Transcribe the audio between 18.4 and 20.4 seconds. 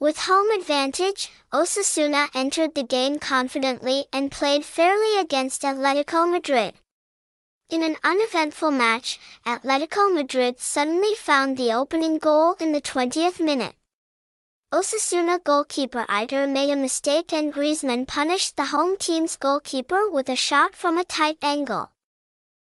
the home team's goalkeeper with a